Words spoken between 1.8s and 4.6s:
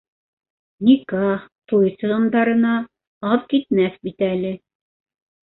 сығымдарына аҙ китмәҫ бит әле.